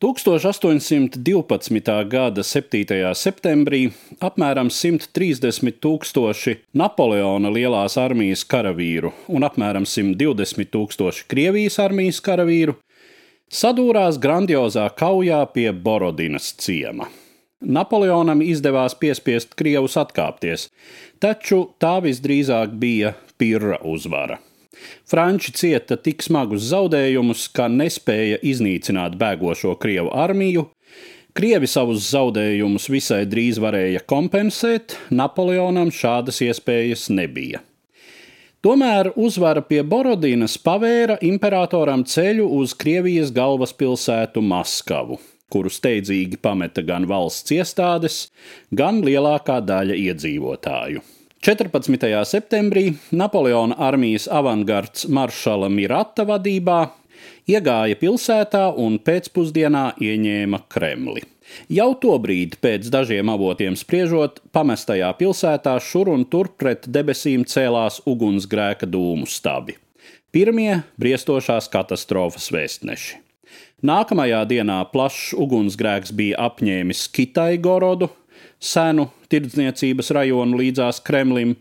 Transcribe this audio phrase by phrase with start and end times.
[0.00, 2.08] 1812.
[2.08, 3.14] gada 7.
[3.16, 3.78] septembrī
[4.20, 12.74] apmēram 130 tūkstoši Napoleona lielās armijas karavīru un apmēram 120 tūkstoši Krievijas armijas karavīru
[13.48, 17.08] sadūrās grandiozā kaujā pie Borodinas ciema.
[17.64, 20.68] Napoleonam izdevās piespiest Krievus atkāpties,
[21.24, 24.36] taču tā visdrīzāk bija pirra uzvara.
[25.06, 30.66] Franči cieta tik smagus zaudējumus, ka nespēja iznīcināt bēgošo Krievu armiju.
[31.36, 37.60] Krievi savus zaudējumus visai drīz varēja kompensēt, Napoleonam šādas iespējas nebija.
[38.64, 45.20] Tomēr uzvara pie Borodinas pavēra imperatoram ceļu uz Krievijas galvaspilsētu Maskavu,
[45.52, 48.16] kuru steidzīgi pameta gan valsts iestādes,
[48.74, 51.04] gan lielākā daļa iedzīvotāju.
[51.46, 52.24] 14.
[52.26, 56.78] septembrī Napoleona armijas avangards maršala Mirata vadībā
[57.46, 61.22] iegāja pilsētā un pēcpusdienā ieņēma Kremli.
[61.70, 68.90] Jau tobrīd, pēc dažiem avotiem spriežot, pamestajā pilsētā šur un tur pret debesīm cēlās ugunsgrēka
[68.90, 69.78] dūmu stabi.
[70.34, 73.22] Pirmie briestošās katastrofas vēstneši.
[73.86, 78.10] Nākamajā dienā plašs ugunsgrēks bija apņēmis Kitaigorodu,
[78.60, 81.56] senu tirdzniecības rajonu līdzās Kremlim.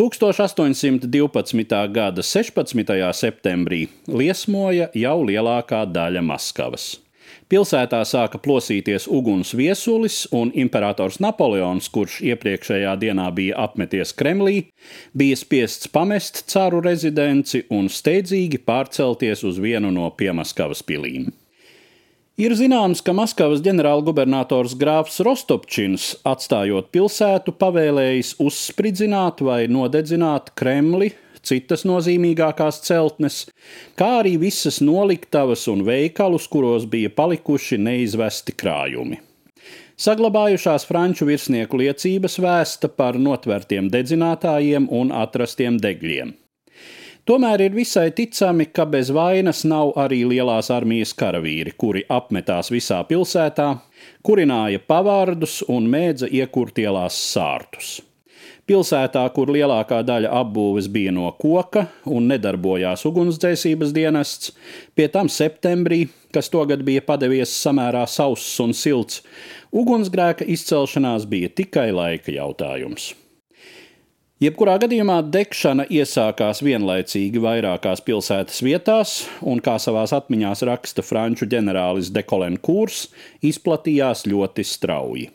[0.00, 1.92] 1812.
[1.92, 2.96] gada 16.
[3.12, 6.94] septembrī liesmoja jau lielākā daļa Maskavas.
[7.50, 14.68] Pilsētā sāka plosīties uguns viesulis, un imperators Napoleons, kurš iepriekšējā dienā bija apmeties Kremlī,
[15.18, 21.32] bija spiests pamest caru rezidenci un steidzīgi pārcelties uz vienu no Piemaskavas pilīm.
[22.40, 31.10] Ir zināms, ka Maskavas ģenerālgubernators Grāfs Rostopčins, atstājot pilsētu, pavēlējis uzspridzināt vai nodedzināt Kremli,
[31.44, 33.42] citas nozīmīgākās celtnes,
[34.00, 39.20] kā arī visas noliktavas un veikalus, kuros bija palikuši neizvesti krājumi.
[40.00, 46.32] Saglabājušās franču virsnieku liecības vēsta par notvērtiem dedzinātājiem un atrastiem degļiem.
[47.28, 53.02] Tomēr ir visai ticami, ka bez vainas nav arī lielās armijas karavīri, kuri apmetās visā
[53.06, 53.74] pilsētā,
[54.24, 57.98] kurināja pavārdus un mēdza iekurtielās sārtus.
[58.70, 64.52] Pilsētā, kur lielākā daļa apbūves bija no koka un nedarbojās ugunsdzēsības dienests,
[64.94, 69.24] pie tam septembrī, kas togad bija padevies samērā sauss un silts,
[69.74, 73.10] ugunsgrēka izcelšanās bija tikai laika jautājums.
[74.40, 79.10] Jebkurā gadījumā degšana iesākās vienlaicīgi vairākās pilsētas vietās,
[79.44, 83.02] un, kā savā atmiņā raksta franču ģenerālis Dekolenkūrs,
[83.44, 85.26] izplatījās ļoti strauji.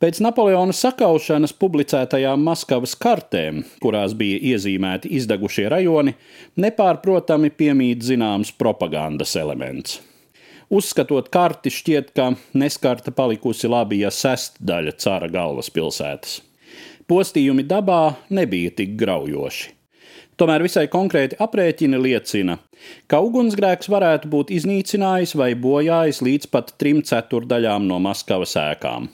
[0.00, 6.16] Pēc Napoleona sakaušanas publicētajām Maskavas kartēm, kurās bija iezīmēti izdegušie rajoni,
[6.56, 10.00] nepārprotami piemīt zināms propagandas elements.
[10.72, 16.40] Uzskatot karti, šķiet, ka neskarta palikusi labi, ja sestdaļa cara galvaspilsētas.
[17.04, 19.72] Postījumi dabā nebija tik graujoši.
[20.40, 22.56] Tomēr visai konkrēti aprēķini liecina,
[23.06, 29.06] ka ugunsgrēks varētu būt iznīcinājis vai bojājis līdz pat trim ceturdaļām no Maskavas ēkām.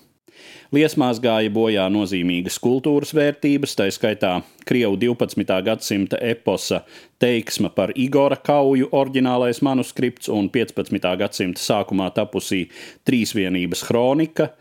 [0.70, 4.36] Liesmās gāja bojā nozīmīgas kultūras vērtības, tā skaitā
[4.68, 5.56] Krievu 12.
[5.66, 6.84] gadsimta eposa
[7.18, 11.10] teiksma par Igora kauju oriģinālais manuskripts un 15.
[11.24, 12.68] gadsimta sākumā tapusī
[13.02, 14.52] trīsvienības kronika.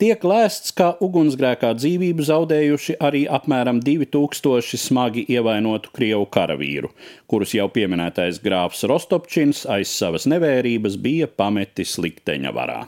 [0.00, 6.90] Tiek lēsts, ka ugunsgrēkā dzīvību zaudējuši arī apmēram 2000 smagi ievainotu krievu karavīru,
[7.30, 12.80] kurus jau pieminētais grāfs Rostopčins aiz savas nevērības bija pametis likteņa varā.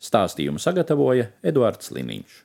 [0.00, 2.38] Stāstījumu sagatavoja Eduards Liniņš.